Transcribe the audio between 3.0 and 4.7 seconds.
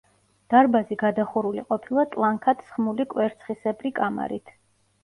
კვერცხისებრი კამარით.